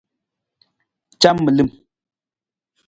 [1.21, 1.69] Camilim.